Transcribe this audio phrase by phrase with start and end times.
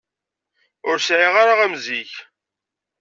[0.89, 2.13] Ur sɛiɣ ara am zik.